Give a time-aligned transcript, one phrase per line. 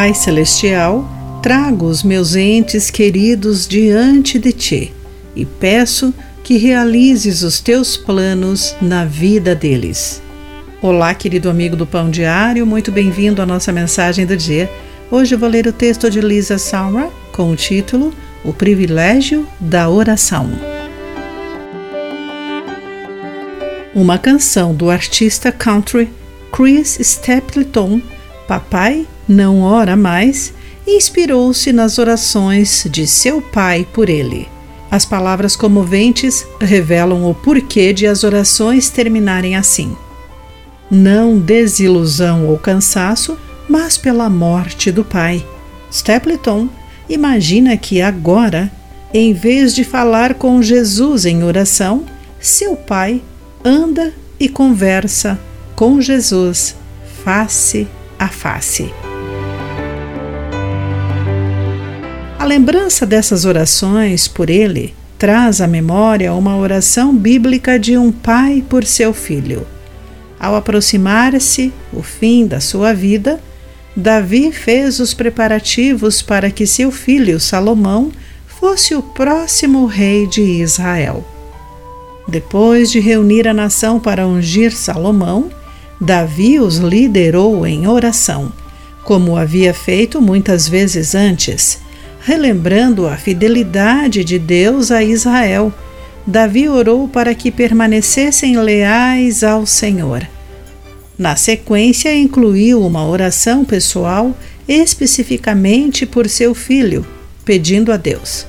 [0.00, 1.06] Pai Celestial,
[1.42, 4.94] trago os meus entes queridos diante de ti
[5.36, 10.22] e peço que realizes os teus planos na vida deles.
[10.80, 14.70] Olá, querido amigo do Pão Diário, muito bem-vindo à nossa mensagem do dia.
[15.10, 20.50] Hoje vou ler o texto de Lisa Salma com o título O Privilégio da Oração.
[23.94, 26.08] Uma canção do artista country
[26.50, 28.00] Chris Stapleton,
[28.48, 30.52] Papai Não Ora Mais,
[30.84, 34.48] inspirou-se nas orações de seu pai por ele.
[34.90, 39.96] As palavras comoventes revelam o porquê de as orações terminarem assim.
[40.90, 45.46] Não desilusão ou cansaço, mas pela morte do pai.
[45.92, 46.68] Stapleton
[47.08, 48.68] imagina que agora,
[49.14, 52.04] em vez de falar com Jesus em oração,
[52.40, 53.22] seu pai
[53.64, 55.38] anda e conversa
[55.76, 56.74] com Jesus
[57.22, 57.86] face
[58.18, 58.92] a face.
[62.50, 68.84] Lembrança dessas orações por ele traz à memória uma oração bíblica de um pai por
[68.84, 69.64] seu filho.
[70.36, 73.38] Ao aproximar-se o fim da sua vida,
[73.94, 78.10] Davi fez os preparativos para que seu filho Salomão
[78.48, 81.24] fosse o próximo rei de Israel.
[82.26, 85.52] Depois de reunir a nação para ungir Salomão,
[86.00, 88.52] Davi os liderou em oração,
[89.04, 91.78] como havia feito muitas vezes antes,
[92.20, 95.72] relembrando a fidelidade de Deus a Israel.
[96.26, 100.26] Davi orou para que permanecessem leais ao Senhor.
[101.18, 104.36] Na sequência, incluiu uma oração pessoal
[104.68, 107.04] especificamente por seu filho,
[107.44, 108.46] pedindo a Deus: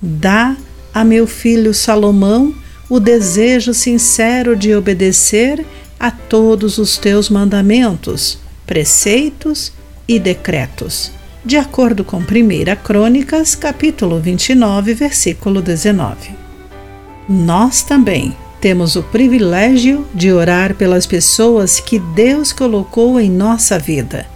[0.00, 0.56] Dá
[0.92, 2.54] a meu filho Salomão
[2.88, 5.64] o desejo sincero de obedecer
[5.98, 9.72] a todos os teus mandamentos, preceitos
[10.06, 11.10] e decretos,
[11.44, 12.24] de acordo com 1
[12.82, 16.30] Crônicas, capítulo 29, versículo 19.
[17.28, 24.26] Nós também temos o privilégio de orar pelas pessoas que Deus colocou em nossa vida.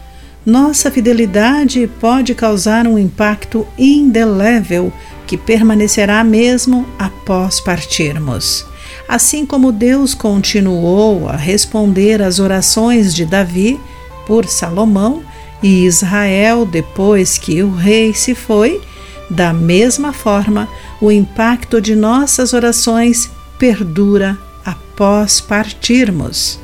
[0.44, 4.92] Nossa fidelidade pode causar um impacto indelével
[5.26, 8.66] que permanecerá mesmo após partirmos.
[9.08, 13.80] Assim como Deus continuou a responder às orações de Davi
[14.26, 15.22] por Salomão
[15.62, 18.80] e Israel depois que o rei se foi,
[19.28, 20.68] da mesma forma,
[21.00, 26.58] o impacto de nossas orações perdura após partirmos.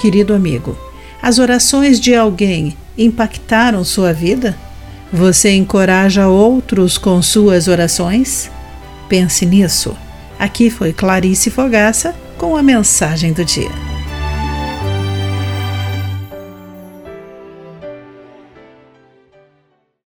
[0.00, 0.76] Querido amigo,
[1.20, 4.56] as orações de alguém impactaram sua vida?
[5.12, 8.50] Você encoraja outros com suas orações?
[9.08, 9.96] Pense nisso.
[10.38, 13.89] Aqui foi Clarice Fogaça com a mensagem do dia.